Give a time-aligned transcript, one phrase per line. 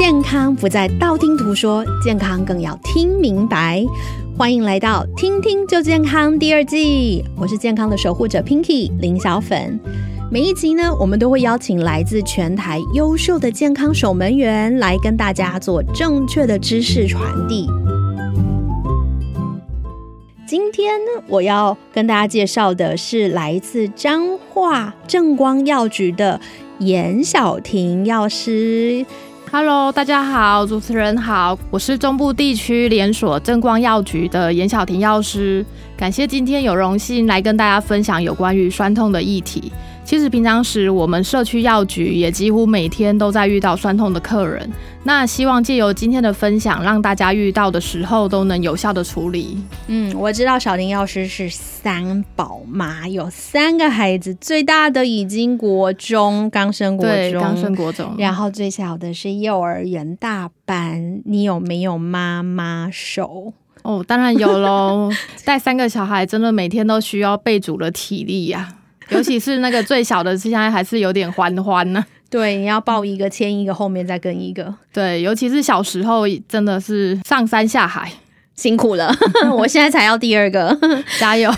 [0.00, 3.84] 健康不再道听途说，健康更要听明白。
[4.34, 9.78] 欢迎来到《听听就健康》第二季，我是健康的守护者 Pinky 林小粉。
[10.32, 17.68] 每一集呢，我们都会邀请来自全台优秀的健康守门员来跟大家做正确的知识传递。
[20.46, 20.98] 今天，
[21.28, 26.40] 我要跟大家介绍的是来自彰化正光药局的
[26.78, 29.04] 严小婷药师。
[29.52, 39.72] Hello，大家好，主持人好，我是中部地区连锁正光药局的严小婷药师，感谢今天有荣幸来跟大家分享有关于酸痛的议题。
[40.10, 44.68] 其实平常时我们社区药局也几乎每天都在遇到酸痛的客人，
[45.04, 49.56] 那希望借由今天的分享，让大家遇到的时候都能有效的处理。
[49.86, 61.22] 嗯，我知道小林药师是三宝妈，有三个孩子，最大的已经国中，刚升国对，中，刚升国中，然后最小的是幼儿园大班。
[61.24, 63.52] 你有没有妈妈手？
[63.84, 65.08] 哦，当然有喽，
[65.46, 68.74] 带三个小孩真的每天都需要备足了体力呀、
[69.16, 72.04] 尤其是那个最小的，现在还是有点欢欢呢。
[72.28, 78.12] 对，你要抱一个牵一个，后面再跟一个，对，尤其是小时候，真的是上山下海，
[78.54, 79.12] 辛苦了。
[79.58, 80.78] 我现在才要第二个，
[81.18, 81.52] 加油！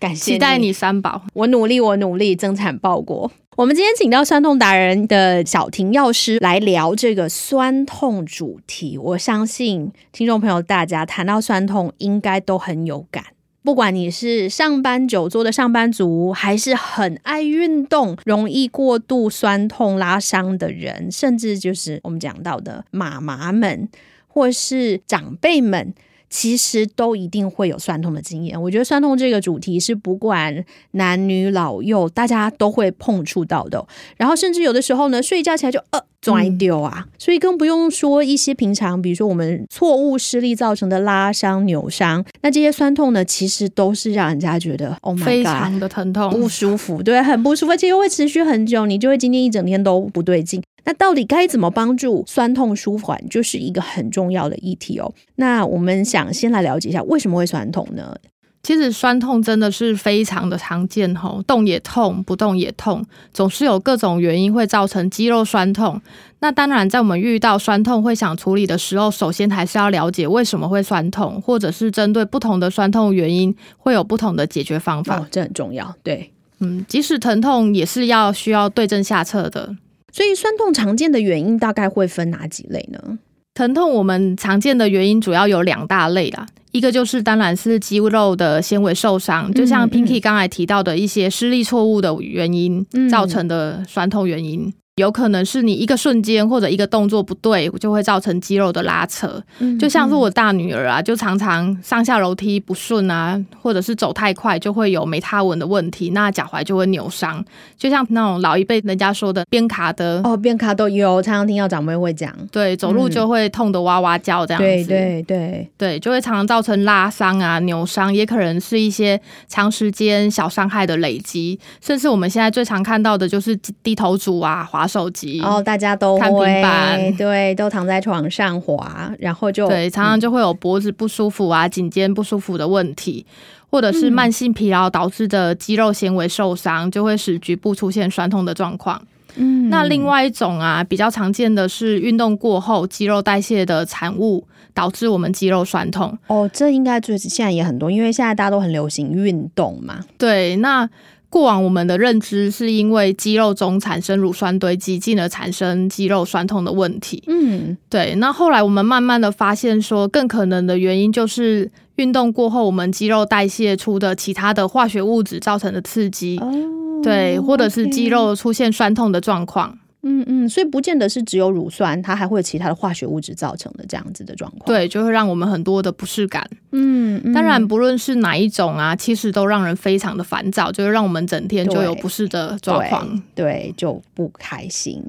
[0.00, 1.22] 感谢期待你三宝。
[1.32, 3.30] 我努力，我努力，增产报国。
[3.56, 8.98] 我们今天请到酸痛达人的小婷药师来聊这个酸痛主题。
[8.98, 13.22] 我相信听众朋友大家谈到酸痛，应该都很有感。
[13.64, 23.88] 不管你是上班久坐的上班族，还是很爱运动、容易过度酸痛拉伤的人，甚至就是我们讲到的妈妈们，
[24.28, 25.94] 或是长辈们。
[26.34, 28.60] 其实都一定会有酸痛的经验。
[28.60, 33.86] 我觉得酸痛这个主题是不管男女老幼，大家都会碰触到的哦。
[34.16, 50.60] 然后甚至有的时候呢，睡一觉起来就呃拽丢啊，所以更不用说一些平常，比如说我们错误施力造成的拉伤、扭伤，那这些酸痛呢，其实都是让人家觉得 Oh my 非常的疼痛，不舒服，对，很不舒服，而且又会持续很久，你就会今天一整天都不对劲。
[50.84, 55.12] 那到底该怎么帮助酸痛舒缓，就是一个很重要的议题哦。
[55.36, 58.14] 那我们想先来了解一下为什么会酸痛呢？
[58.62, 66.00] 其实酸痛真的是非常的常见吼，动也痛，不动也痛，总是有各种原因会造成肌肉酸痛。
[66.38, 75.18] 那当然，在我们遇到酸痛会想处理的时候，首先还是要了解为什么会酸痛，或者是针对不同的酸痛原因，会有不同的解决方法。
[75.18, 76.30] 哦，这很重要，对。
[76.60, 79.76] 嗯，即使疼痛也是要需要对症下策的。
[80.14, 83.18] 所以酸痛常见的原因大概会分哪几类呢？
[83.52, 94.72] 疼痛我们常见的原因主要有两大类啦，一个就是当然是肌肉的纤维受伤，就像嗯 Pinky 刚才提到的一些施力错误的原因嗯造成的酸痛原因。
[94.96, 99.42] 有可能是你一个瞬间或者一个动作不对，就会造成肌肉的拉扯。
[99.58, 107.44] 嗯就像是我大女儿啊，就常常上下楼梯不顺啊，或者是走太快，就会有没踏稳的问题，那脚踝就会扭伤。
[107.76, 112.32] 就像那种老一辈人家说的边卡的，哦，边卡都有，常常听到长辈会讲。
[112.52, 114.64] 对，走路就会痛得哇哇叫这样子。
[114.64, 133.24] 对对对，对，就会常常造成拉伤啊、扭伤，也可能是一些长时间小伤害的累积，甚至我们现在最常看到的就是低头族啊、滑手机，然后大家都看平会板 对，都躺在床上滑，然后就对，常常就会有脖子不舒服啊、颈肩不舒服的问题，
[133.70, 139.00] 或者是慢性疲劳导致的肌肉纤维受伤，就会使局部出现酸痛的状况。
[139.36, 146.16] 嗯那另外一种啊，比较常见的是运动过后肌肉代谢的产物导致我们肌肉酸痛。
[146.28, 149.98] 哦，这应该最现在也很多，因为现在大家都很流行运动嘛。
[150.16, 150.88] 对，那
[151.34, 157.20] 过往我们的认知是因为肌肉中产生乳酸堆积，进而产生肌肉酸痛的问题。
[157.26, 166.38] 嗯，对，那后来我们慢慢的发现说，更可能的原因就是运动过后，我们肌肉代谢出的其他的化学物质造成的刺激。
[166.38, 166.54] 哦，
[167.02, 169.76] 对，或者是肌肉出现酸痛的状况。
[170.04, 176.48] 嗯嗯，所以不见得是只有乳酸，它还会有其他的化学物质造成的这样子的状况。，对，就会让我们很多的不适感。
[176.72, 183.22] 嗯，嗯当然，不论是哪一种啊，其实都让人非常的烦躁，就会让我们整天就有不适的状况。
[183.34, 185.02] 对就不开心。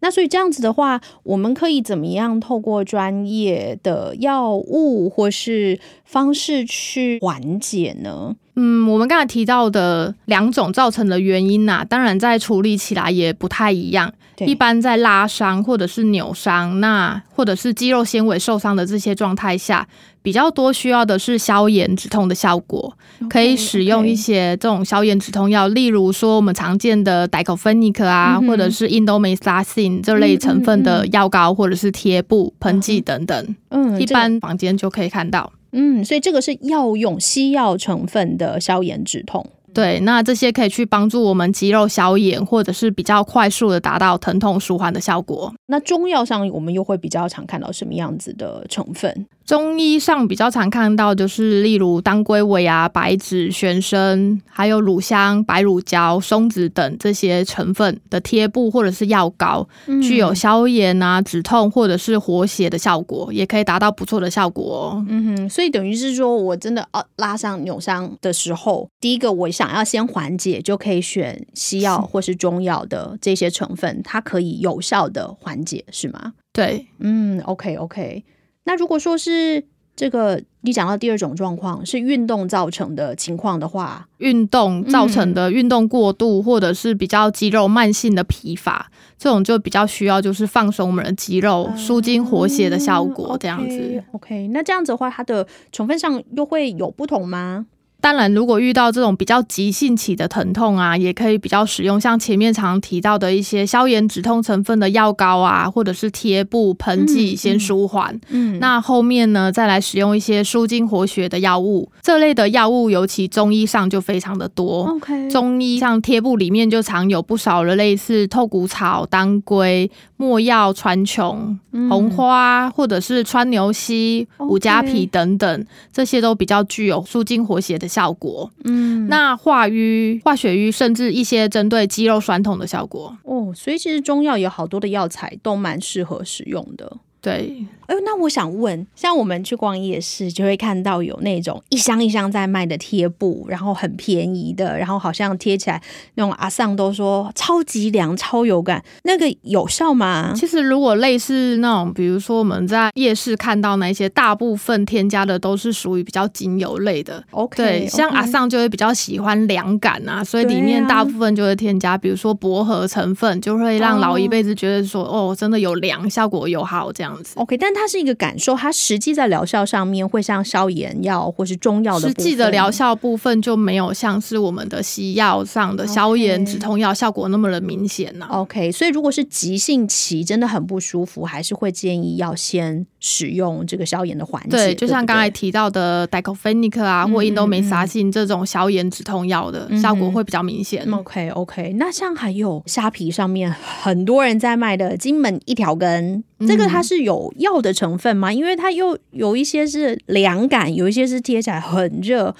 [0.00, 8.34] 那所以这样子的话，我们可以怎么样透过专业的药物或是方式去缓解呢？
[8.54, 14.12] 嗯，我们刚才提到的两种造成的原因呐、当然在处理起来也不太一样。
[14.34, 19.86] 对一般在拉伤或者是扭伤，那或者是肌肉纤维受伤的这些状态下，
[20.22, 22.96] 比较多需要的是消炎止痛的效果，
[23.28, 35.52] 可以使用一些这种消炎止痛药，例如说我们常见的 diclofenac 啊，嗯或者是 indomethacin 这类成分的药膏，或者是贴布、喷剂等等，嗯，一般房间就可以看到。
[35.72, 39.44] 嗯，所以这个是药用西药成分的消炎止痛。
[39.74, 45.50] 对，那这些可以去帮助我们肌肉消炎，或者是比较快速的达到疼痛舒缓的效果。
[45.66, 49.26] 那中药上，我们又会比较常看到什么样子的成分？
[49.44, 59.68] 中医上比较常看到就是例如当归尾啊、白芷、玄参，还有乳香、白乳胶、松子等这些成分的贴布或者是药膏，
[60.02, 65.04] 具有消炎啊、止痛或者是活血的效果，也可以达到不错的效果哦。
[65.08, 76.34] 嗯哼，所以等于是说我真的啊拉伤扭伤的时候，第一个我想要先缓解，就可以选西药或是中药的这些成分，它可以有效的缓解，是吗？
[76.52, 78.24] 对，嗯，OK OK。
[78.64, 79.64] 那如果说是
[79.94, 94.02] 这个你讲到第二种状况是运动造成的情况的话，运动造成的运动过度，或者是比较肌肉慢性的疲乏，这种就比较需要就是放松我们的肌肉、舒筋活血的效果，这样子。
[94.12, 97.66] OK，那这样子的话，它的成分上又会有不同吗？
[98.02, 108.20] 当然，如果遇到这种比较急性期的疼痛啊，也可以比较使用像前面常提到的一些消炎止痛成分的药膏啊，或者是贴布、喷剂，嗯先舒缓。
[108.30, 111.88] 嗯，那后面呢，再来使用一些舒筋活血的药物。
[112.02, 114.88] 这类的药物，尤其中医上就非常的多。
[114.88, 121.56] OK，中医像贴布里面就常有不少的类似透骨草、当归、没药、川穹、
[121.88, 128.50] 红花，或者是川牛膝、五加皮等等，这些都比较具有舒筋活血的效果。
[128.64, 133.14] 嗯，那化瘀、化血瘀，甚至一些针对肌肉酸痛的效果。
[133.24, 136.96] 哦，所以其实中药有好多的药材都蛮适合使用的。
[137.20, 145.78] 对，哎，那我想问，像我们去逛夜市，就会看到有那种一箱一箱在卖的贴布，然后很便宜的，然后好像贴起来
[146.14, 150.32] 那种阿桑都说超级凉、超有感，那个有效吗？
[150.34, 157.22] 其实如果类似那种，比如说我们在夜市看到那些，大部分添加的都是属于比较精油类的。
[157.32, 167.34] OK，对，像阿桑，就会比较喜欢凉感啊，所以里面大部分就会添加，比如说薄荷成分，就会让老一辈子觉得说，哦，真的有凉，效果有好这样子。
[167.36, 184.48] OK，但它是一个感受，它实际在疗效上面会像消炎药或是中药的实际的疗效部分就没有像是我们的西药上的消炎止痛药效果那么的明显呐、OK，所以如果是急性期真的很不舒服，还是会建议要先使用这个消炎的环节。
[184.50, 190.88] 对，就像不刚才提到的 diclofenic 啊，或嗯 indomethacin 这种消炎止痛药的嗯效果会比较明显。
[190.90, 198.32] OK OK，那像还有虾皮上面很多人在卖的金门一条根，这个它是有药的成分吗？
[198.32, 202.32] 因为它又有一些是凉感，有一些是贴起来很热，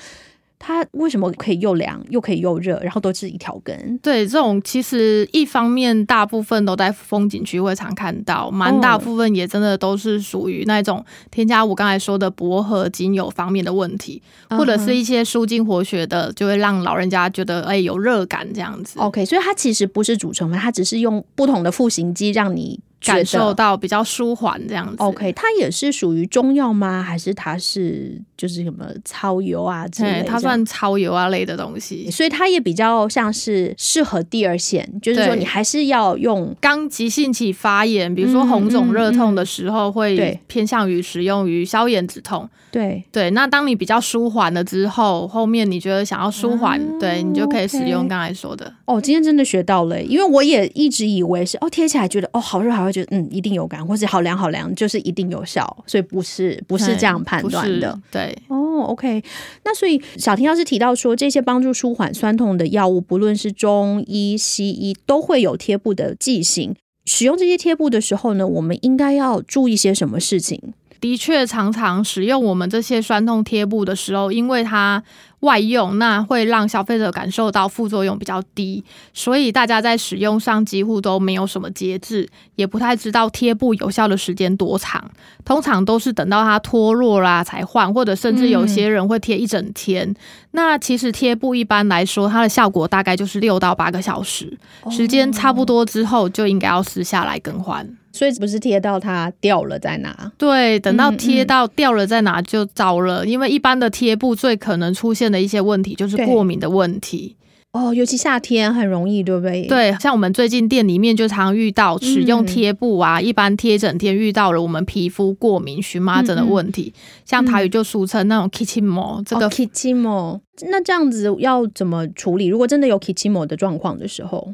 [0.64, 3.98] 它为什么可以又凉又可以又热，然后都是一条根？
[3.98, 19.00] 对，这种其实一方面大部分都在风景区会常看到，蛮大部分也真的都是属于那种添加我刚才说的薄荷精油方面的问题，或者是一些舒筋活血的，就会让老人家觉得哎、有热感这样子。
[19.00, 23.52] OK，所以它其实不是主成分，它只是用不同的赋形剂让你感受。
[23.54, 24.96] 到比较舒缓这样子。
[24.98, 27.02] OK，它也是属于中药吗？
[27.02, 30.24] 还是它是就是什么超油啊之类，的？
[30.24, 32.10] 它算超油啊类的东西。
[32.10, 42.48] 所以它也比较像是适合第二线，就是说你还是要用刚急性期发炎，比如说嗯红肿嗯热痛的时候，会偏向于使用于消炎止痛。
[42.70, 48.72] 对对，那当你比较舒缓了之后，后面你觉得想要舒缓，啊对你就可以使用刚才说的。
[48.86, 57.98] 哦，今天真的学到了，因为我也一直以为是哦贴起来觉得哦好热好热，觉得嗯一定有感，或是好凉好凉，就是一定有效，所以不是不是这样判断的。
[58.10, 59.22] 对，哦，OK，
[59.64, 66.74] 那所以小婷要是提到说这些帮助舒缓酸痛的药物，不论是中医、西医，都会有贴布的剂型。
[67.04, 70.60] 使用这些贴布的时候呢，我们应该要注意些什么事情？
[71.00, 75.02] 的确常常使用我们这些酸痛贴布的时候，因为它
[75.42, 85.04] 外用，那会让消费者感受到副作用比较低，所以大家在使用上几乎都没有什么节制，也不太知道贴布有效的时间多长。
[85.44, 90.14] 通常都是等到它脱落啦才换，或者甚至有些人会贴一整天。
[90.52, 94.56] 那其实贴布一般来说，它的效果大概就是六到八个小时，
[94.90, 97.96] 时间差不多之后就应该要撕下来更换。
[98.12, 100.30] 所以不是贴到它掉了再拿。
[100.36, 107.36] 对，等到嗯贴嗯到掉了再拿就糟了，因为一般的贴布最可能出现的一些问题就是对过敏的问题。
[107.72, 116.92] 哦，尤其夏天很容易，对不对？，对，像我们最近店里面就常遇到使用嗯贴布啊，一般贴整天遇到了我们皮肤过敏、荨麻疹的问题，
[117.24, 120.40] 像台语就俗称那种 kitchimo，这个嗯哦 Kitimo，
[120.70, 122.44] 那这样子要怎么处理？
[122.44, 124.52] 如果真的有 Kitimo 的状况的时候，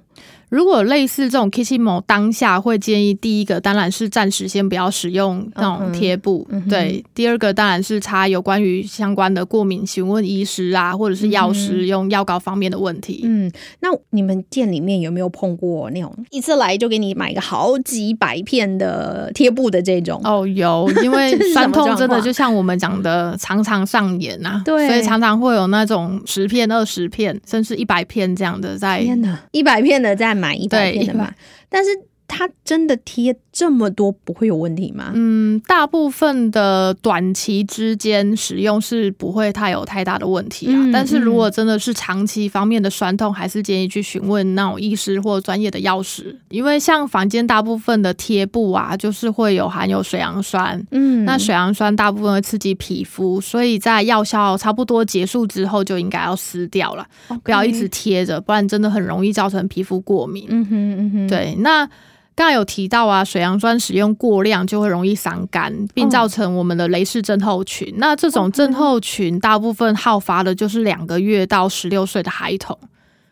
[0.48, 7.04] 如果类似这种 Kissimo，当下会建议第一个当然是暂时先不要使用那种贴布，对。
[7.14, 13.20] 第二个当然是查有关于相关的过敏，询问医师啊，或者是药师用药膏方面的问题。
[13.24, 13.50] 嗯，
[13.80, 20.20] 那你们店里面有没有碰过那种一次来就给你买个好几百片的贴布的这种？
[20.24, 29.02] 哦，有，因为酸痛真的就像我们讲的，常常上演啊，对所以常常会有那种十片、二十片，甚至一百片这样的在。
[29.02, 31.34] 天哪，一百片的再买一百对片的嘛，
[31.68, 31.90] 但是
[32.28, 35.10] 它真的贴这么多不会有问题吗？
[35.14, 40.72] 嗯，大部分的短期之间使用是不会太有太大的问题啊。
[40.76, 50.80] 嗯但是如果真的是长期方面的酸痛，还是建议去询问那种医师或专业的药师，因为像房间大部分的贴布啊，就是会有含有水杨酸。
[50.92, 57.04] 嗯那水杨酸大部分会刺激皮肤，所以在药效差不多结束之后就应该要撕掉了，
[57.42, 57.88] 不要一直。
[57.90, 60.44] 贴着，不然真的很容易造成皮肤过敏。
[60.50, 61.88] 嗯哼嗯哼，对，那
[62.38, 67.92] 刚才有提到啊，水杨酸使用过量就会容易伤肝，并造成我们的雷氏症候群。
[67.96, 72.78] 那这种症候群大部分好发的就是两个月到十六岁的孩童，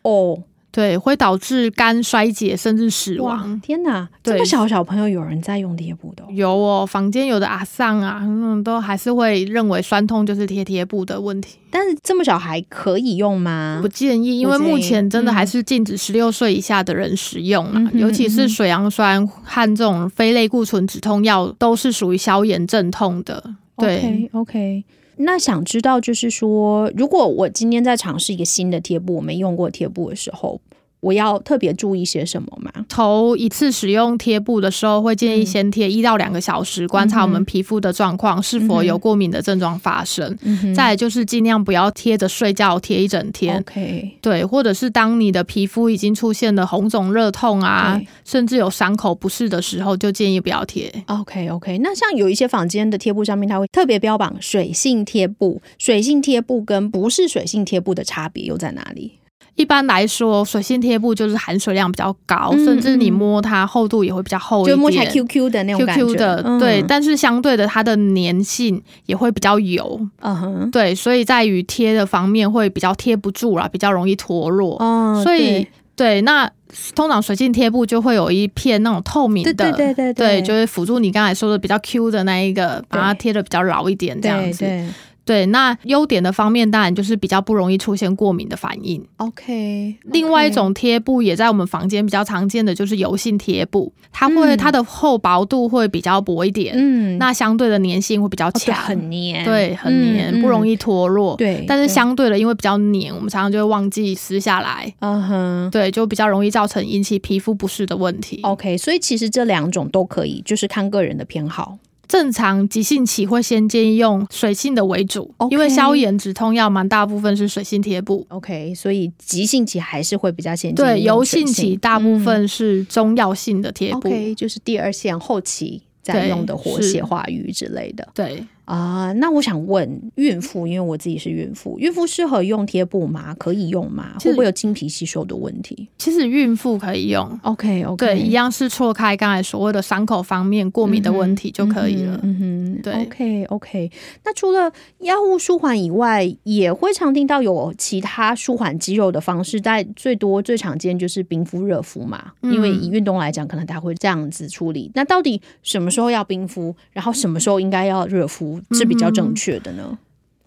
[0.01, 0.37] 哦，
[0.77, 13.87] 对，会导致肝衰竭甚至死哇亡。，天哪，对这么小小朋友有人在用贴布的哦、有哦，房间有的阿丧啊，嗯，都还是会认为酸痛就是贴贴布的问题，但是这么小孩可以用吗不？
[13.87, 23.43] 建议，因为目前真的嗯还是禁止十六岁以下的人使用啊，嗯尤其是水杨酸和这种非类固醇止痛药都是属于消炎镇痛的。
[23.77, 24.83] 对 OK OK。
[25.19, 30.61] 那想知道就是说，如果我今天在尝试一个新的贴布，我没用过贴布的时候，
[30.99, 32.71] 我要特别注意些什么吗？
[32.89, 40.35] 头一次使用贴布的时候，会建议嗯先贴一到两个小时，观察我们皮肤的状况是否有过敏的症状发生。
[40.41, 43.57] 嗯再来就是尽量不要贴着睡觉贴一整天。
[43.59, 50.91] OK，对，或者是当你的皮肤已经出现了红肿、热痛啊，甚至有伤口不适的时候，就建议不要贴。
[51.05, 55.61] OK OK，那像有一些坊间的贴布上面，它会特别标榜水性贴布。
[55.77, 59.19] 水性贴布跟不是水性贴布的差别又在哪里？
[59.57, 63.13] 一般来说，水性贴布就是含水量比较高，嗯甚至你嗯。
[63.13, 66.05] 摸它厚度也会比较厚一点，就摸起来 QQ 的那种感觉。
[66.05, 66.59] QQ 的，嗯。
[66.59, 75.67] 对，但是相对的，它的粘性也会比较油，嗯哼，对，所以在于贴的方面会比较贴不住啦，比较容易脱落，哦，所以对。
[75.97, 76.47] 对，那
[76.93, 84.59] 通常水性贴布就会有一片那种透明的，对对对对对，就是辅助你刚才说的比较 Q 的那一个，把它贴的比较牢一点，这样子。
[84.59, 84.87] 对对
[85.27, 89.03] 对，那优点的方面当然就是比较不容易出现过敏的反应。
[89.17, 100.67] OK，另外一种贴布也在我们房间比较常见的就是油性贴布，它会、嗯它的厚薄度会比较薄一点，嗯，那相对的粘性会比较强，很黏，对很黏，不容易。
[100.67, 101.33] 易脱落。
[101.37, 105.69] 对，但是相对的，因为比较黏，我们常常就会忘记撕下来，嗯哼。
[105.71, 108.41] 对，就比较容易造成引起皮肤不适的问题。
[108.43, 111.77] OK，所以其实这两种都可以，就是看个人的偏好。
[112.07, 118.25] 正常急性期会先建议用水性的为主因为消炎止痛药蛮大部分是水性贴布。
[118.29, 121.45] OK，所以急性期还是会比较先对，油性。
[121.45, 124.07] 性期大部分是中药性的贴布。
[124.07, 128.07] OK，就是第二线后期在用的活血化瘀之类的。
[128.13, 129.11] 对，啊。
[129.13, 133.33] 那我想问孕妇，因为我自己是孕妇，孕妇适合用贴布吗？
[133.39, 134.13] 可以用吗？
[134.19, 137.39] 会不会有经皮吸收的问题其实孕妇可以用。
[137.43, 142.19] ？OK OK，对，一样是错开刚才所谓的伤口方面过敏的问题就可以了。
[142.23, 143.91] 嗯哼，对，OK OK。
[144.23, 152.31] 那除了药物舒缓以外，也会常听到有其他舒缓肌肉的方式，但最多最常见就是冰敷、热敷嘛。
[152.41, 154.89] 嗯因为以运动来讲，可能他会这样子处理。
[154.95, 159.97] 那到底什么时候要冰敷，然后什么时候应该要热敷是比较正确的呢？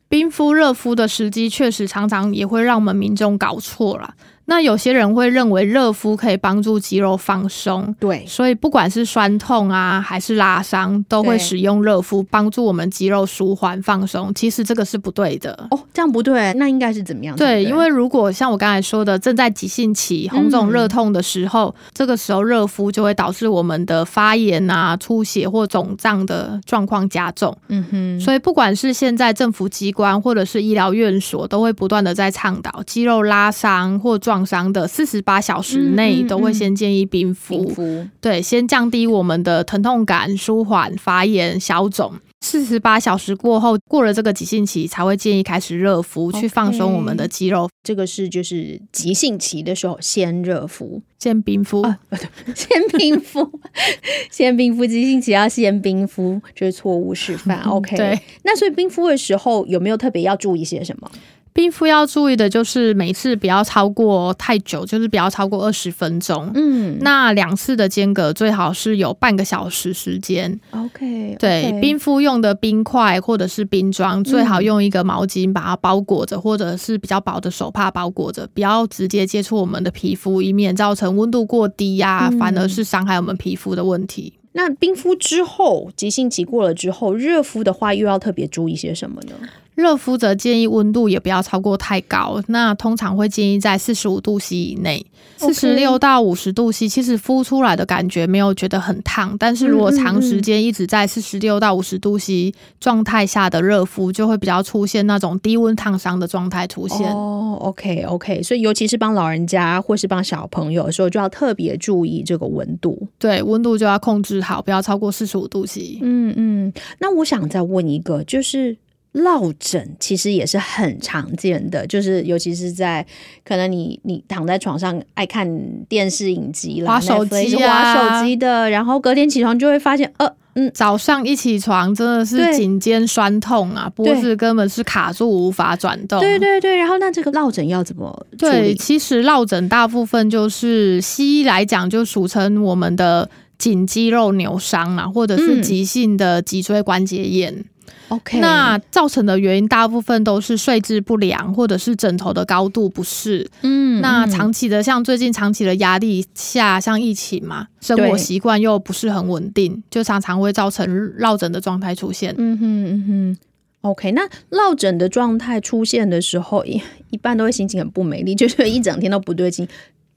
[0.09, 4.15] 冰敷、热敷的时机确实常常也会让我们民众搞错了。
[4.47, 14.33] 那有些人会认为热敷可以帮助肌肉放松，对，所以不管是酸痛啊还是拉伤，都会使用热敷帮助我们肌肉舒缓放松。
[14.35, 15.53] 其实这个是不对的。
[15.71, 27.57] 哦，这样不对，那应该是怎么样对，因为如果像我刚才说的，正在急性期红肿热痛的时候，这个时候热敷就会导致我们的发炎啊、出血或肿胀的状况加重。
[27.69, 37.65] 嗯哼，所以，不管是现在政府机关或者是医疗院所，都会不断的在倡导肌肉拉伤或撞伤的四十八小时内，都会先建议冰敷。
[37.65, 42.13] 冰敷，对，先降低我们的疼痛感，舒缓发炎、消肿。
[42.43, 47.69] 四十八小时过后，过了这个急性期，才会建议开始热敷，去放松我们的肌肉。
[47.83, 51.99] 这个是就是急性期的时候先热敷，先冰敷，啊
[52.55, 53.51] 先冰敷，
[54.31, 57.61] 先冰敷，急性期要先冰敷，这是错误示范。
[57.69, 61.11] OK，对，那所以冰敷的时候有没有特别要注意些什么？
[61.53, 66.51] 冰敷要注意的就是每次不要超过太久，就是不要超过二十分钟。
[66.55, 70.59] 嗯，那两次的间隔最好是有半个小时时间。
[70.71, 84.33] OK，对，冰敷用的冰块或者是冰霜，最好用一个毛巾把它包裹着，或者是比较薄的手帕包裹着，不要直接接触我们的皮肤，以免造成温度过低呀、嗯反而是伤害我们皮肤的问题。
[84.53, 89.35] 那冰敷之后，急性期过了之后，热敷的话又要特别注意些什么呢？
[89.81, 95.05] 热敷则建议温度也不要超过太高，那通常会建议在四十五度 C 以内，
[95.37, 107.11] 四十六到五十度 C，其实敷出来的感觉没有觉得很烫，但是如果长时间一直在四十六到五十度 C 状态下的热敷，就会比较出现那种低温烫伤的状态出现。
[107.13, 113.09] 哦，OK OK，所以尤其是帮老人家或是帮小朋友的时候，就要特别注意这个温度。
[113.19, 115.99] 对，温度就要控制好，不要超过四十五度 C。
[116.03, 118.77] 嗯嗯，那我想再问一个，就是
[119.13, 123.05] 落枕其实也是很常见的，就是尤其是在
[123.45, 125.49] 可能你你躺在床上爱看
[125.89, 132.57] 电视影集啦，滑手机滑手机的，然后隔天起床就会发现，呃，嗯，早上一起床真的是对。
[132.57, 136.21] 颈肩酸痛啊，脖子根本是卡住无法转动。
[136.21, 145.63] 对对对，然后那这个落枕要怎么处对，其实落枕大部分就是西医来讲就俗称我们的颈肌肉扭伤啊，或者是嗯。
[145.63, 147.65] 急性的脊椎关节炎。
[148.09, 153.49] OK，那造成的原因大部分都是睡姿不良，或者是枕头的高度不适。
[153.63, 162.35] 嗯嗯那长期的像最近长期的压力下，像疫情嘛，生活习惯又不是很稳定，就常常会造成落枕的状态出现。
[162.39, 163.37] 嗯哼嗯哼。
[163.83, 169.67] OK，那落枕的状态出现的时候，一一般都会心情很不美丽，就是一整天都不对劲，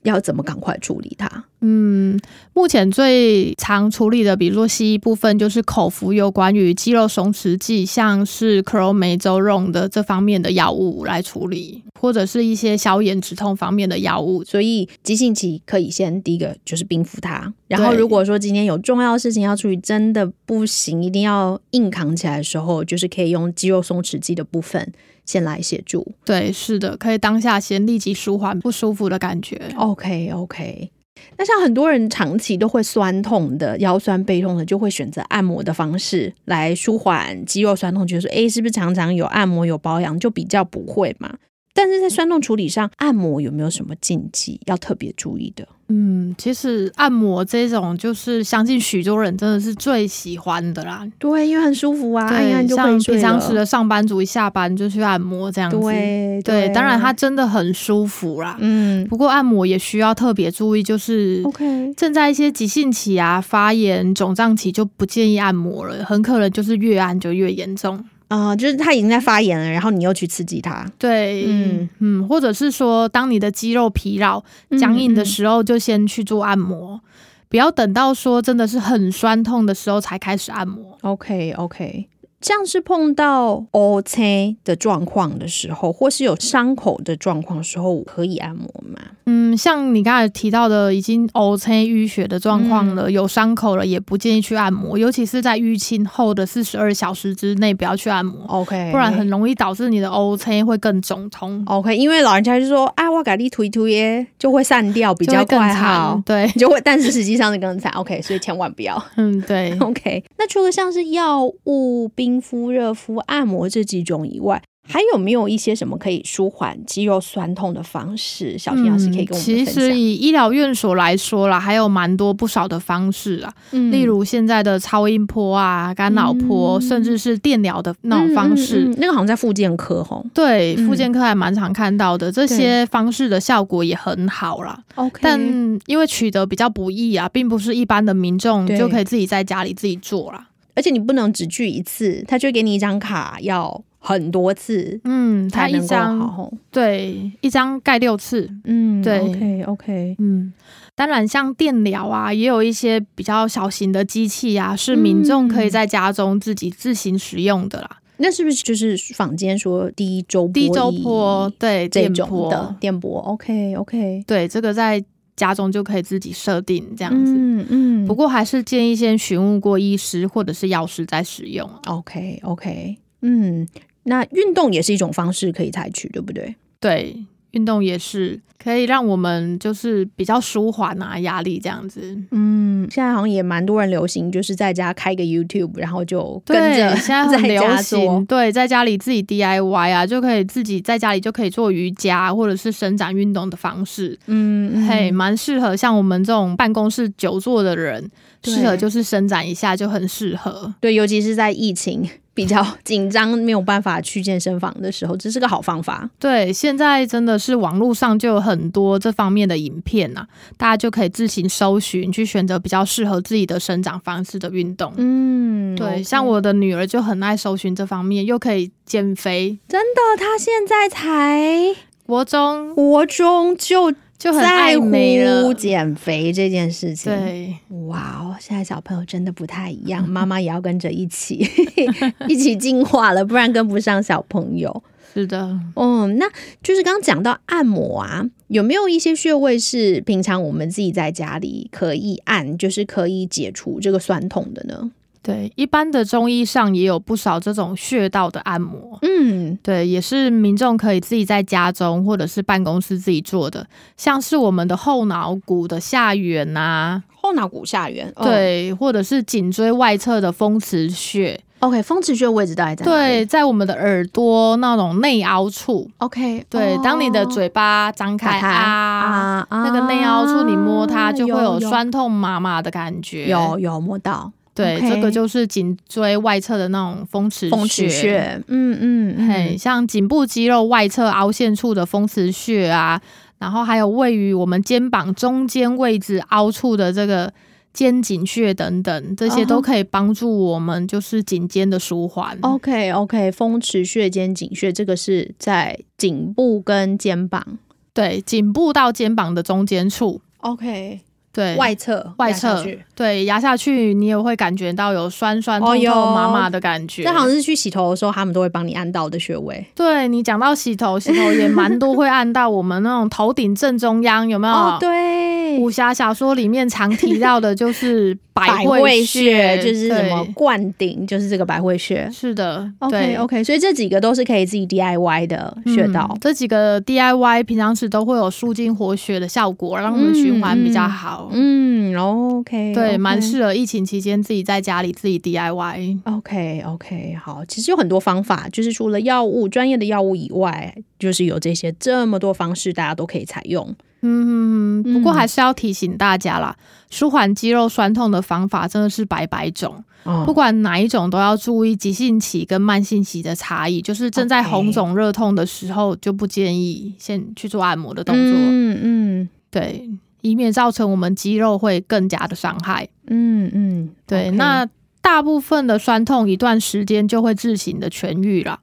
[0.03, 1.45] 要怎么赶快处理它？
[1.65, 2.19] 嗯，
[2.53, 14.43] 目前最常处理的，比如说西医部分，就是口服有关于肌肉松弛剂，像是 clomazone 的这方面的药物来处理，或者是一些消炎止痛方面的药物。
[14.43, 24.91] 所以急性期可以先第一个就是冰敷它，然后如果说今天有重要的事情要处理，真的不行，一定要硬扛起来的时候，就是可以用肌肉松弛剂的部分
[25.25, 26.05] 先来协助。
[26.25, 29.59] 对，是的，可以当下先立即舒缓不舒服的感觉。
[29.77, 30.91] OK OK。
[31.38, 41.38] 那像很多人长期都会酸痛的腰酸背痛的，就会选择按摩的方式来舒缓肌肉酸痛，觉得说，诶，是不是常常有按摩有保养就比较不会嘛？
[41.73, 45.67] 但是在酸痛处理上，按摩有没有什么禁忌要特别注意的？
[45.89, 51.05] 嗯，其实按摩这种，就是相信许多人真的是最喜欢的啦。
[51.19, 55.77] 对，因为很舒服啊，按一按，就像平常时的上班族一下班就去按摩这样子。
[55.77, 58.57] 对对，当然它真的很舒服啦。
[58.59, 68.03] 嗯不过按摩也需要特别注意，就是，OK，正在一些急性期啊、发炎、肿胀期就不建议按摩了，很可能就是越按就越严重。
[68.34, 74.43] 啊、就是他已经在发炎了，然后你又去刺激他，对，嗯嗯嗯，或者是说，当你的肌肉疲劳、
[74.80, 77.00] 僵硬的时候，就先去做按摩，
[77.48, 80.98] 不要等到说真的是很酸痛的时候才开始按摩。
[81.02, 82.08] OK OK，
[82.43, 88.99] 像是碰到 O C 的状况的时候，或是有伤口的状况时候，可以按摩吗？
[89.25, 107.91] 嗯，像你刚才提到的，已经 O C 淤血的状况了，有伤口了，也不建议去按摩，尤其是在淤青后的四十二小时之内不要去按摩，OK，不然很容易导致你的 O C 会更肿痛，OK，因为老人家就说啊，我给你推推耶，就会散掉，比较更快好。，对，就会，但是实际上是更惨。
[107.97, 109.02] OK，所以千万不要。
[109.17, 109.78] 嗯，对。
[109.82, 118.58] OK，那除了像是药物、冰敷、热敷、按摩这几种以外，还有没有一些什么可以舒缓肌肉酸痛的方式？
[118.58, 119.74] 小田老师可以跟我们其分享。
[119.76, 128.93] 实以医疗院所来说啦，还有蛮多不少的方式啊，嗯例如现在的超音波啊、干扰波，嗯甚至是电疗的那种方式。
[128.98, 130.26] 那个好像在复健科吼。
[130.34, 134.78] 对，嗯复健科还蛮常看到的，这些方式的效果也很好啦。
[134.96, 135.39] OK，但
[135.86, 140.48] 因为取得比较不易啊，并不是一般的民众就可以自己在家里自己做啦。
[140.76, 146.52] 而且你不能只去一次，他就会给你一张卡，要很多次嗯，它一张。
[146.70, 148.50] 对一张盖六次。
[148.66, 150.52] 嗯，对，OK OK，嗯，
[150.94, 158.00] 当然，像电疗啊，也有一些比较小型的机器啊，是民众可以在家中自己自行使用的啦。
[158.18, 165.04] 那是不是就是坊间说低周低周波对这种电波的电波？OK OK，对，这个在
[165.36, 167.34] 家中就可以自己设定这样子。
[167.36, 171.68] 嗯嗯，不过还是建议先询问过医师或者是药师再使用。
[171.86, 173.68] OK OK，嗯，
[174.04, 176.56] 那运动也是一种方式可以采取，对不对？
[176.80, 177.16] 对，
[177.52, 182.18] 运动也是可以让我们就是比较舒缓啊压力这样子。
[182.32, 188.26] 嗯，现在好像也蛮多人流行，就是在家开个 YouTube，然后就跟对，着 现在很流行，做。
[188.28, 198.10] 对，在家里自己 DIY 啊，就可以自己在家里就可以做瑜伽或者是伸展运动的方式，嗯，嘿，蛮适合像我们这种办公室久坐的人，
[198.42, 200.74] 对适合就是伸展一下就很适合。
[200.82, 206.10] 对，尤其是在疫情比较紧张，没有办法去健身房的时候，这是个好方法。
[206.19, 210.26] 对，现在真的是网络上就有很多这方面的影片呐、
[210.58, 214.91] 大家就可以自行搜寻，去选择比较适合自己的生长方式的运动。
[214.98, 219.60] 嗯，对像我的女儿就很爱搜寻这方面，又可以减肥。
[219.67, 227.53] 真的，她现在才国中国中就就很在乎，减肥这件事情。，对，
[227.88, 231.45] 哇哦，现在小朋友真的不太一样， 妈妈也要跟着一起
[232.29, 234.83] 一起进化了，不然跟不上小朋友。
[235.13, 235.59] 是的。
[235.75, 236.25] 哦，那
[236.63, 244.89] 就是刚刚讲到按摩啊，有没有一些穴位是平常我们自己在家里可以按，就是可以解除这个酸痛的呢？
[245.23, 248.99] 对，一般的中医上也有不少这种穴道的按摩。
[249.01, 271.69] 嗯，对，也是民众可以自己在家中或者是办公室自己做的，像是我们的后脑骨的下缘呐、后脑骨下缘，哦对，或者是颈椎外侧的风池穴，，OK，风池穴位置大概在哪对，在我们的耳朵那种内凹处，，OK，对，哦当你的嘴巴张开啊，啊那个内凹处你摸它就会有有。
[271.69, 283.02] 酸痛麻麻的感觉，有有摸到对这个就是颈椎外侧的那种风池风池穴，嗯嗯嗯，嘿，像颈部肌肉外侧凹陷处的风池穴啊，
[283.39, 287.34] 然后还有位于我们肩膀中间位置凹处的这个
[287.74, 292.38] 肩颈穴等等，这些哦都可以帮助我们就是颈肩的舒缓。
[292.42, 297.58] OK OK，风池穴、肩颈穴，这个是在颈部跟肩膀。
[297.96, 301.00] 对，颈部到肩膀的中间处，，OK，
[301.34, 302.63] 对，外侧外侧
[302.96, 307.02] 对压下去，你也会感觉到有酸酸痛痛麻麻的感觉。
[307.04, 309.65] 这好像是去洗头的时候，他们都会帮你按到的穴位。
[309.74, 314.54] 对你讲到洗头，洗头也蛮多会按到我们那种头顶正中央，有没有？
[314.54, 322.10] 哦，对，武侠小说里面常提到的就是百百会会穴就是什么对灌顶，就是这个百会穴。
[322.12, 326.18] 是的 OK 对 OK，所以这几个都是可以自己 DIY 的穴道嗯。
[326.22, 331.30] 这几个 DIY 平常时都会有舒筋活血的效果，让我们循环比较好。
[331.34, 333.34] 嗯，OK，对，蛮是。
[333.34, 335.98] 适合疫情期间自己在家里自己 DIY。
[336.04, 343.76] OK OK，好，其实有很多方法，就是除了药物专业的药物以外，就是有这些这么多方式，大家都可以采用。
[344.04, 346.56] 嗯，不过还是要提醒大家啦，
[346.89, 353.82] 舒缓肌肉酸痛的方法真的是百百种，哦不管哪一种都要注意急性期跟慢性期的差异。
[353.82, 358.34] 就是正在红肿热痛的时候，就不建议先去做按摩的动作。
[358.36, 359.89] 嗯嗯对，
[360.22, 362.88] 以免造成我们肌肉会更加的伤害。
[363.08, 364.68] 嗯嗯，对那
[365.02, 368.60] 大部分的酸痛一段时间就会自行的痊愈了。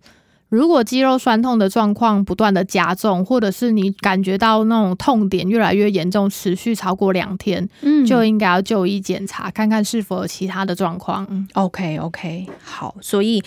[0.50, 11.46] 如果肌肉酸痛的状况不断的加重，或者是你感觉到那种痛点越来越严重，持续超过两天，嗯就应该要就医检查，看看是否有其他的状况。
[11.54, 13.42] OK OK，好，所以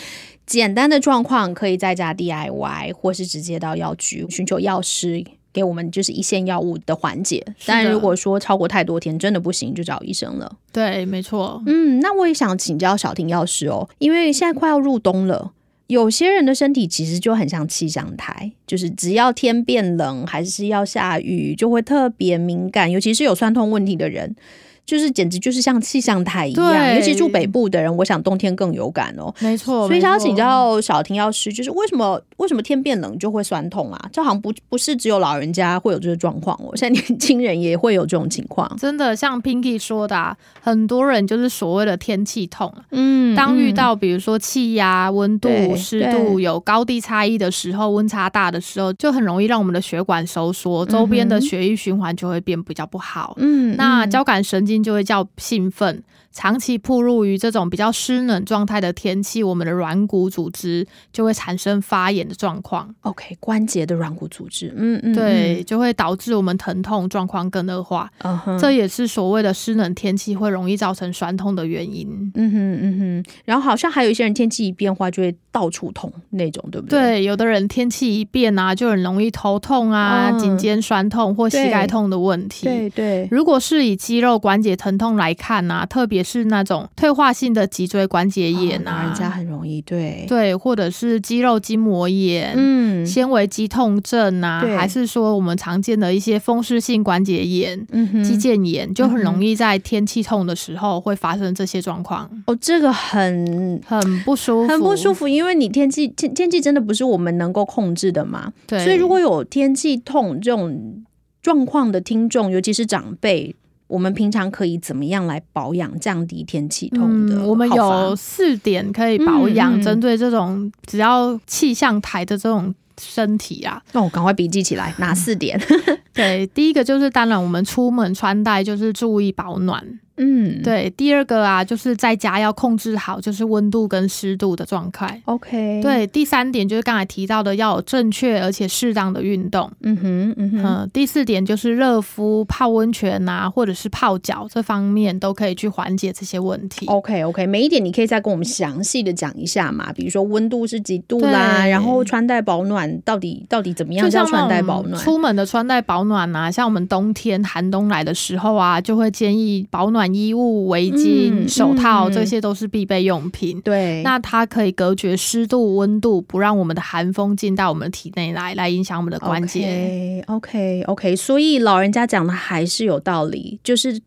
[0.46, 5.24] 简单的状况可以在家 DIY，或是直接到药局寻求药师。
[5.54, 10.52] 给我们就是一线药物的缓解，但如果说超过太多天，真的不行，就找医生了。
[10.72, 11.62] 对，没错。
[11.68, 15.52] 嗯，那我也想请教小婷药师哦，因为现在快要入冬了，
[15.94, 24.36] 有些人的身体其实就很像气象台，就是只要天变冷还是要下雨，就会特别敏感，尤其是有酸痛问题的人。
[24.86, 29.34] 就是简直就是像气象台一样，尤其住北部的人，我想冬天更有感哦。
[29.39, 34.10] 没错，所以想要请教小婷药师，就是为什么为什么天变冷就会酸痛啊？
[34.12, 38.69] 这好像不不是只有老人家会有这个状况哦，现在年轻人也会有这种情况。
[38.78, 42.84] 真的像 Pinky 说的、啊，很多人就是所谓的天气痛啊。
[42.91, 53.34] 嗯当遇到比如说气压、温度、湿度有高低差异的时候，温差大的时候，就很容易让我们的血管收缩，周边的血液循环就会变比较不好。
[53.38, 56.02] 嗯那交感神经就会叫兴奋，
[56.34, 62.93] 长期暴露于这种比较湿冷状态的天气，我们的软骨组织就会产生发炎的状况。
[63.02, 68.10] OK，关节的软骨组织，嗯嗯，对，就会导致我们疼痛状况更恶化。
[68.24, 72.08] 嗯哼，这也是所谓的湿冷天气会容易造成酸痛的原因。
[72.36, 77.00] 嗯哼嗯哼，然后好像还有一些人天气一变化就会到处痛那种，对不对？
[77.00, 82.65] 对，有的人天气一变啊，就很容易头痛啊、嗯颈肩酸痛或膝盖痛的问题。
[82.65, 92.54] 对对，如果是以肌肉关节疼痛来看啊，特别是那种退化性的脊椎关节炎哦老啊，人家很容易对，对，或者是肌肉筋膜炎。
[92.56, 92.84] 嗯。
[93.06, 111.04] 纤维肌痛症啊，还是说我们常见的一些风湿性关节炎、嗯肌腱炎，就很容易在天气痛的时候会发生这些状况，哦，这个很很不舒服，很不舒服，因为你天气天天气真的不是我们能够控制的嘛，对，所以如果有天气痛这种
[111.42, 113.54] 状况的听众，尤其是长辈。
[113.88, 123.82] 我们平常可以怎么样来保养、降低天气痛的、嗯，我们有四点可以保养，针对这种只要气象台的这种身体啊。
[123.91, 125.60] 那我赶快笔记起来，哪四点？
[126.13, 129.84] 对，第一个就是当然我们出门穿戴就是注意保暖。
[130.17, 135.19] 嗯，对，第二个啊，就是在家要控制好就是温度跟湿度的状态。
[135.26, 139.71] ，OK，，对，第三点就是刚才提到的，要有正确而且适当的运动。
[139.82, 146.86] 嗯哼，嗯哼，嗯，第四点就是热敷、泡温泉啊，或者是泡脚这方面都可以去缓解这些问题。
[146.86, 155.02] OK OK，每一点你可以再跟我们详细的讲一下嘛，比如说温度是几度啦，然后穿戴保暖到底到底怎么样就像叫穿戴保暖？
[155.02, 163.62] 出门的穿戴保暖啊，像我们冬天寒冬来的时候啊，就会建议保暖衣物、围巾、嗯手套，嗯这些都是必备用品。
[163.62, 170.24] 对，那它可以隔绝湿度、温度，不让我们的寒风进到我们的体内来，来影响我们的关节。
[170.26, 174.02] OK OK，所以老人家讲的还是有道理，就是。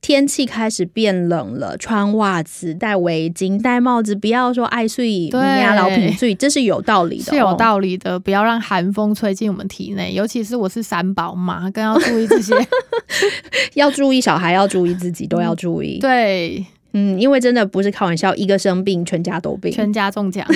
[0.00, 12.54] 天气开始变冷了，穿袜子、戴围巾、戴帽子，不要说爱睡、对呀老品睡，这是有道理的、哦，是有道理的，不要让寒风吹进我们体内，尤其是我是三宝妈，更要注意这些。
[13.74, 15.98] 要注意小孩，要注意自己，都要注意。
[15.98, 19.72] 对，嗯，因为真的不是开玩笑，一个生病，全家都病。
[19.72, 20.46] 全家中奖。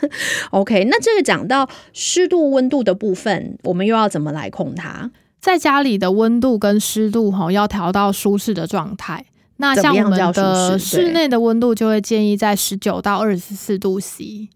[0.50, 5.10] OK，那这个讲到湿度、温度的部分，我们又要怎么来控它？
[5.40, 9.24] 在家里的温度跟湿度哈，要调到舒适的状态。
[9.58, 14.48] 那像我们的室内的温度就会建议在十九到二十四度 C，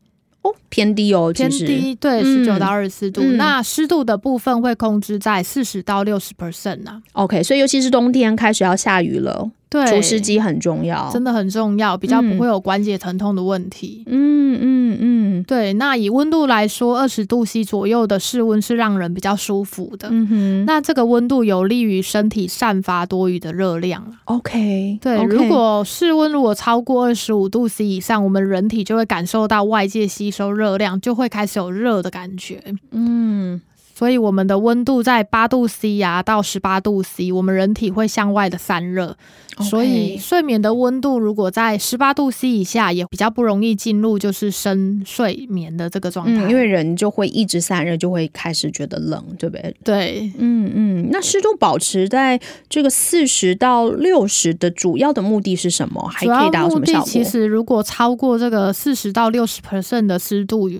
[0.42, 3.20] 哦，偏低哦，偏低，对，嗯十九到二十四度。
[3.20, 7.02] 嗯那湿度的部分会控制在四十到六十 percent 啊。
[7.14, 11.08] OK，所以尤其是冬天开始要下雨了，对，除湿机很重要。
[11.10, 14.04] 真的很重要，比较嗯不会有关节疼痛的问题。
[14.06, 20.08] 嗯嗯嗯对，那以温度来说，二十度 C 左右的室温是让人比较舒服的。
[20.10, 24.20] 嗯哼，那这个温度有利于身体散发多余的热量啊。
[24.26, 32.62] OK，对如果室温如果超过二十五度 C 以上，我们人体就会感受到外界吸收热量，就会开始有热的感觉。
[32.90, 33.58] 嗯
[33.94, 39.16] 所以我们的温度在八度 C 呀、到十八度 C，我们人体会向外的散热。
[39.60, 46.46] 所以睡眠的温度如果在十八度 C 以下，也比较不容易进入就是深睡眠的这个状态。
[46.46, 49.76] 嗯，因为人就会一直散热，就会开始觉得冷，对不对？
[49.84, 56.02] 对嗯嗯，那湿度保持在这个四十到六十的主要的目的是什么？
[56.08, 57.06] 还可以达到什么效果？
[57.06, 60.70] 其实如果超过这个四十到六十 percent 的湿度，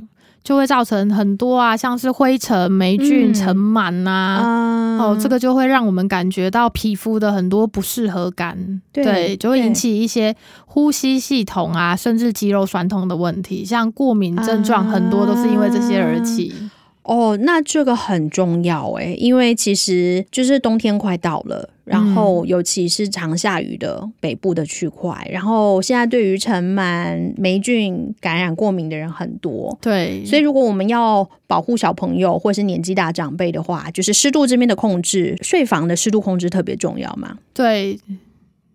[0.44, 3.34] 就会造成很多啊，像是灰尘、霉菌、嗯。
[3.34, 4.98] 尘螨呐、啊。
[4.98, 10.34] 哦，这个就会让我们感觉到皮肤的很多不适合感，对对就会引起一些
[10.66, 16.52] 呼吸系统啊，甚至肌肉酸痛的问题，像过敏症状，很多都是因为这些而起。
[17.04, 29.76] 哦，那这个很重要诶，因为其实就是冬天快到了，然嗯后尤其是常下雨的北部的区块，然后现在对于尘螨、霉菌感染过敏的人很多。
[29.80, 37.36] 对，所以，如果我们要保护小朋友或是年纪大长辈的话，就是湿度这边的控制，睡房的湿度控制特别重要嘛。
[37.52, 37.98] 对，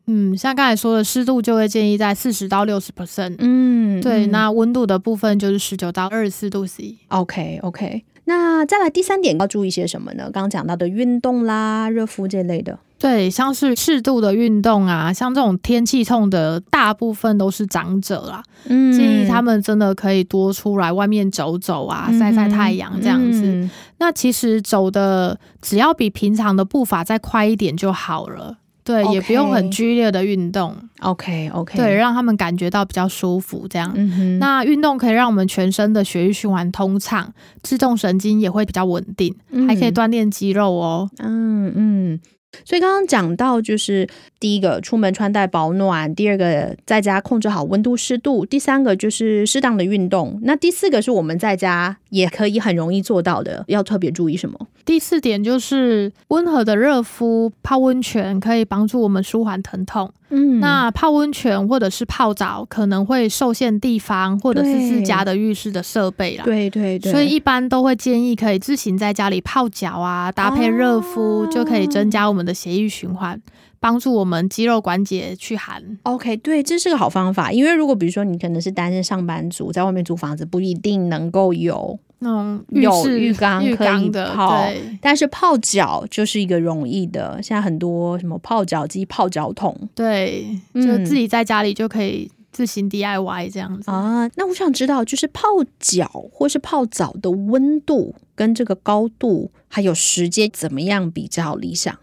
[0.07, 3.35] 嗯，像刚才说的，湿度就会建议在四十到六十 percent。
[3.39, 6.95] 嗯对，那温度的部分就是十九到二十四度 C。
[7.07, 8.03] OK OK。
[8.25, 10.23] 那再来第三点要注意些什么呢？
[10.25, 12.77] 刚刚讲到的运动啦、热敷这类的。
[12.99, 23.41] 对，像是适度的运动啊，像这种天气痛的，大部分都是长者啦，嗯建议他们真的可以多出来外面走走啊，晒晒太阳这样子。
[23.45, 28.57] 嗯那其实走的只要比平常的步伐再快一点就好了。
[28.83, 31.75] 对也不用很剧烈的运动 OK OK。
[31.77, 33.91] 对，，让他们感觉到比较舒服这样。
[33.95, 39.35] 嗯，那运动可以让我们全身的血液循环通畅，自动神经也会比较稳定，
[39.67, 41.09] 还可以锻炼肌肉哦。
[41.17, 42.19] 嗯嗯，
[42.63, 44.07] 所以刚刚讲到，就是
[44.39, 50.39] 第一个出门穿戴保暖，第二个在家控制好温度湿度，第三个就是适当的运动。
[50.43, 54.57] 那第四个是我们在家也可以很容易做到的，要特别注意什么？
[54.85, 60.11] 第四点就是温和的热敷，泡温泉可以帮助我们舒缓疼痛。
[60.29, 66.43] 嗯那泡温泉或者是泡澡可能会受限地方或者是自家的浴室的设备啦。
[66.43, 73.41] 对对对，所以一般都会建议可以自行在家里泡脚啊，搭配热敷、哦就可以增加我们的血液循环，
[73.79, 75.81] 帮助我们肌肉关节去寒。
[76.03, 77.51] OK，对，这是个好方法。
[77.51, 87.39] 因为如果比如说你可能是单身上班族，在外面租房子，不一定能够有，那种有浴缸浴可以缸的，泡对但是泡脚就是一个容易的。
[87.43, 93.91] 现在很多什么泡脚机、泡脚桶对，嗯就自己在家里就可以自行 DIY 这样子。
[93.91, 95.47] 啊，那我想知道，就是泡
[95.79, 101.95] 脚或是泡澡的温度跟这个高度还有时间怎么样比较理想？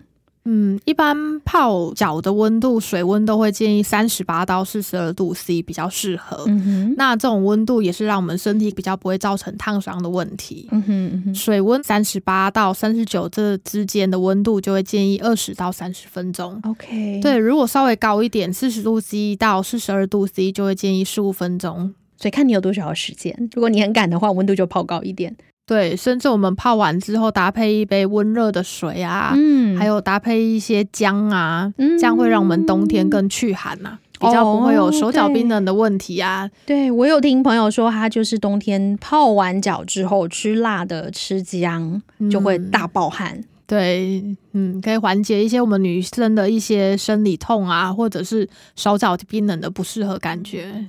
[0.47, 6.45] 嗯，一般泡脚的温度，水温都会建议三十八到四十二度 C 比较适合。
[6.47, 10.69] 嗯哼，那这种温度也是让我们身体比较不会造成烫伤的问题。
[10.71, 16.61] 嗯哼，嗯哼，水温三十八到三十九这之间的温度，就会建议二十到三十分钟。
[16.65, 21.95] OK，，对，如果稍微高一点，四十度 C 到四十二度 C，就会建议十五分钟。
[22.17, 23.35] 所以看你有多少时间。
[23.55, 25.35] 如果你很赶的话，温度就泡高一点。
[25.67, 36.51] 对，甚至我们泡完之后，搭配一杯温热的水啊，嗯还有搭配一些姜啊，嗯这样会让我们冬天更驱寒呐、比较不会有手脚冰冷的问题啊。
[36.67, 43.43] 对我有听朋友说，他就是冬天泡完脚之后吃辣的、吃姜就会嗯大爆汗。
[43.67, 44.23] 对，
[44.53, 48.47] 嗯，可以缓解一些我们女生的一些生理痛啊，或者是
[48.77, 50.85] 手脚冰冷的不适合感觉。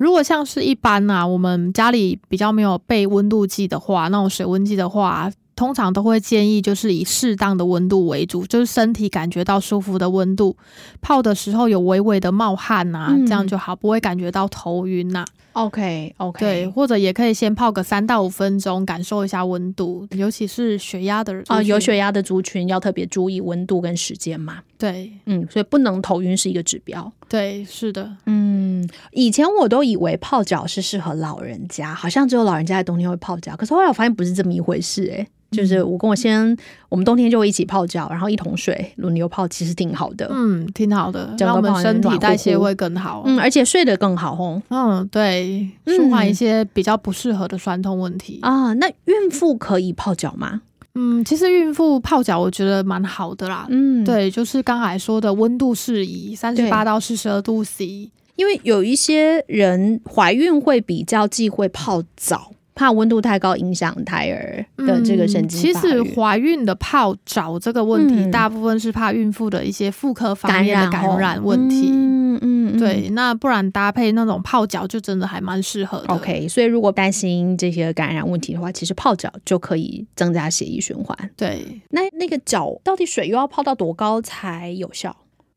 [0.00, 10.56] 如果像是一般啊，我们家里比较没有备温度计的话，那种水温计的话，通常都会建议就是以适当的温度为主，就是身体感觉到舒服的温度，
[11.02, 13.26] 泡的时候有微微的冒汗啊，嗯。
[13.26, 24.60] 这样就好，不会感觉到头晕呐、OK OK，对，或者也可以先泡个三到五分钟，感受一下温度，尤其是血压的人啊、有血压的族群要特别注意温度跟时间嘛。
[24.78, 25.12] 对。
[25.26, 27.12] 嗯，所以不能头晕是一个指标。
[27.30, 33.54] 对，是的，嗯，以前我都以为泡脚是适合老人家，好像只有老人家在冬天会泡脚。
[33.56, 36.56] 可是后来我发现不是这么一回事、欸，就是我跟我先，
[36.88, 40.28] 我们冬天就会一起泡脚，然后一桶水轮流泡，其实挺好的。
[40.32, 43.22] 嗯，挺好的，整个让我们身体代谢会更好。
[43.24, 44.60] 嗯，而且睡得更好哦。
[44.68, 48.40] 嗯，对，舒缓一些比较不适合的酸痛问题。
[48.42, 50.62] 啊，那孕妇可以泡脚吗？
[50.94, 53.66] 嗯，其实孕妇泡脚我觉得蛮好的啦。
[53.70, 58.10] 嗯，，对，就是刚才说的温度适宜，三十八到四十二度 C。
[58.36, 62.50] 因为有一些人怀孕会比较忌讳泡澡，
[62.80, 71.90] 怕温度太高影响胎儿的这个神经嗯其实怀孕的泡澡这个问题，嗯大部分是怕孕妇的一些妇科方面的感染问题。
[71.92, 76.14] 嗯嗯，嗯对，那不然搭配那种泡脚就真的还蛮适合的。
[76.14, 81.14] OK，所以如果担心这些感染问题的话，其实泡脚就可以增加血液循环。
[81.36, 85.14] 对，那那个脚到底水又要泡到多高才有效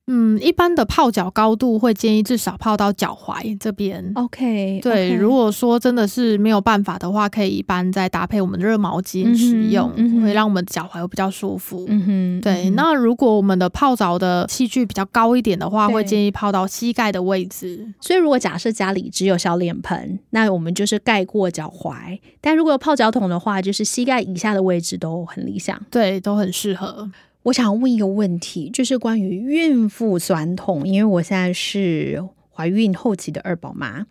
[0.08, 4.12] 嗯，一般的泡脚高度会建议至少泡到脚踝这边。
[4.16, 11.86] ？OK，对，如果说真的是没有办法的话，可以一般再搭配我们的热毛巾使用，嗯嗯会让我们脚踝会比较舒服。
[11.88, 17.88] 嗯哼，对，嗯哼那如果我们的泡澡的器具比较高一点的话，会建议泡到膝盖的位置。
[18.02, 25.82] 所以如果假设家里只有小脸盆，那我们就是盖过脚踝；但如果有泡脚桶的话，就是膝盖以下的位置都很理想。
[25.90, 27.10] 对，都很适合。
[27.44, 34.06] 我想问一个问题，就是关于孕妇酸痛，因为我现在是怀孕后期的二宝妈，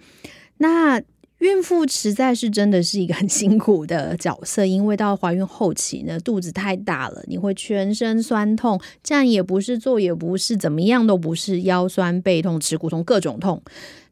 [0.59, 1.01] 那
[1.39, 13.63] 孕妇实在是真的是一个很辛苦的角色，因为到怀孕后期呢，肚子太大了，你会全身酸痛，站也不是，坐也不是，怎么样都不是，腰酸背痛、耻骨痛，各种痛。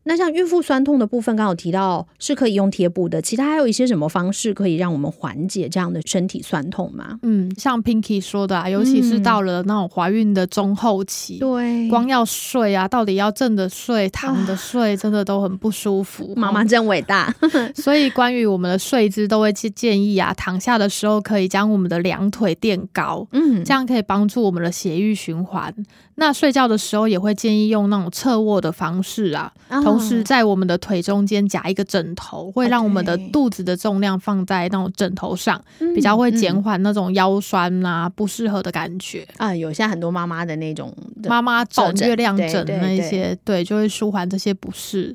[0.04, 7.18] 那像孕妇酸痛的部分，刚刚有提到是可以用贴布的，其他还有一些什么方式可以让我们缓解这样的身体酸痛吗？
[7.22, 16.32] 嗯，像 Pinky 说的啊，尤其是嗯到了那种怀孕的中后期，对光要睡啊，到底要正着睡、躺着睡，真的都很不舒服。
[16.34, 17.34] 妈妈真伟大。
[17.76, 25.74] 所以关于我们的睡姿，都会建建议啊，躺下的时候可以将我们的两腿垫高，嗯这样可以帮助我们的血液循环。
[26.16, 29.50] 那睡觉的时候也会建议用那种侧卧的方式啊，
[29.90, 39.26] 同时在我们的腿中间夹一个枕头，会让我们的肚子的重量放在那种枕头上，嗯比较会减嗯缓那种腰酸啊不适合的感觉。
[39.37, 45.14] 啊，有现在很多妈妈的那种妈妈枕、抱月亮枕那一些，对，就会舒缓这些不适。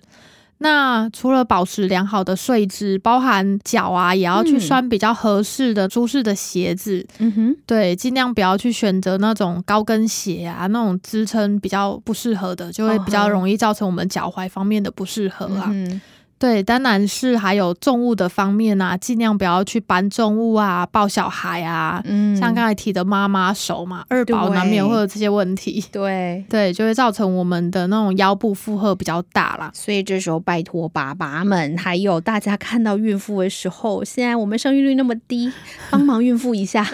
[0.60, 7.06] 那除了保持良好的睡姿，包含脚啊，也要去嗯穿比较合适的、舒适的鞋子。
[7.20, 15.66] 嗯哼，对，尽量不要去选择那种高跟鞋啊，那种支撑比较不适合的，就会比较容易造成我们脚踝方面的不适合啊。
[15.72, 16.02] 嗯哼
[16.38, 22.02] 对，当然是还有重物的方面啊，尽量不要去搬重物啊，抱小孩啊。
[22.06, 25.84] 嗯像刚才提的妈妈手嘛，二宝难免会有这些问题。
[25.92, 26.44] 对。
[26.50, 29.72] 对，就会造成我们的那种腰部负荷比较大啦。
[29.74, 35.52] 所以这时候拜托爸爸们，还有大家看到孕妇的时候，现在我们生育率那么低，
[35.90, 36.86] 帮忙孕妇一下。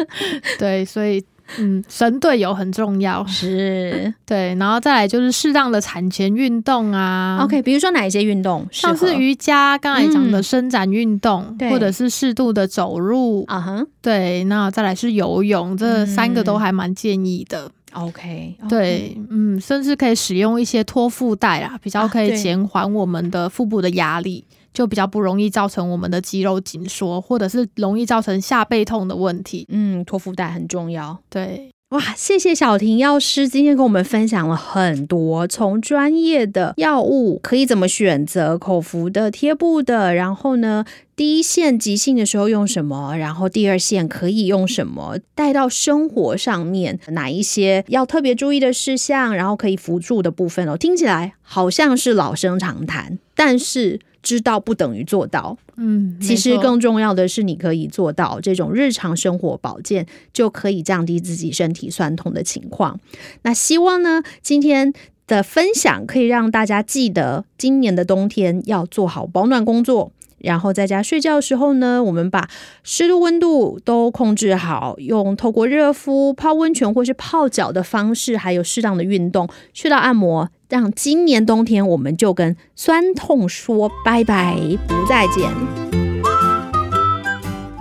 [0.58, 1.22] 对，所以
[1.58, 3.24] 嗯，神队友很重要。
[3.26, 7.38] 是 对，然后再来就是适当的产前运动啊。
[7.42, 8.94] OK，比如说哪一些运动适合？
[8.94, 17.70] 像是瑜伽，刚才讲的嗯伸展运动，对或者是适度的走路，啊哈对，那再来是游泳，这三个都还蛮建议的。
[17.92, 24.44] ，OK，对，嗯，甚至可以使用一些托腹带啦，比较可以减缓我们的腹部的压力，
[24.76, 29.66] 就比较不容易造成我们的肌肉紧缩，或者是容易造成下背痛的问题。
[29.70, 31.18] 嗯，托腹带很重要。
[31.30, 40.84] 对，哇，谢谢小婷药师今天跟我们分享了很多，从专业的药物可以怎么选择，口服的、贴布的，然后呢，
[41.16, 55.56] 第一线急性的时候用什么，然后第二线可以用什么，带到生活上面哪一些要特别注意的事项，然后可以辅助的部分哦，听起来好像是老生常谈，但是知道不等于做到。
[55.76, 62.98] 嗯，其实更重要的是，你可以做到这种日常生活保健，就可以降低自己身体酸痛的情况。
[63.42, 64.92] 那希望呢，今天
[65.28, 70.10] 的分享可以让大家记得，今年的冬天要做好保暖工作。
[70.38, 72.48] 然后在家睡觉的时候呢，我们把
[72.84, 84.56] 湿度、温度都控制好，用透过热敷、泡温泉或是泡脚的方式，还有适当的运动、去到按摩，让今年冬天我们就跟酸痛说拜拜，
[84.88, 85.48] 不再见。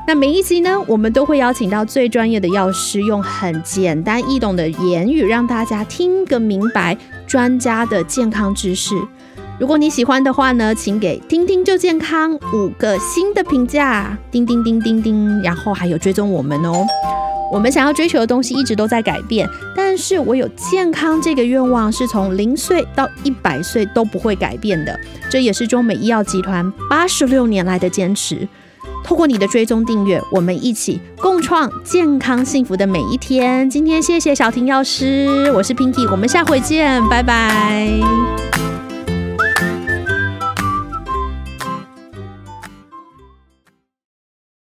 [0.07, 8.93] 那每一集呢，我们都会邀请到最专业的药师，用很简单易懂的言语，让大家听个明白专家的健康知识。
[9.57, 16.85] 如果你喜欢的话呢，请给“听听就健康”五个新的评价，叮叮叮叮叮，然后还有追踪我们哦。
[17.53, 24.99] 我们想要追求的东西一直都在改变，但是我有健康这个愿望是从零岁到一百岁都不会改变的，
[25.29, 28.45] 这也是中美医药集团八十六年来的坚持。
[29.05, 33.69] 透过你的追踪订阅，我们一起共创健康幸福的每一天。
[33.69, 38.74] 今天谢谢小婷药师，我是 Pinky，我们下回见，拜拜。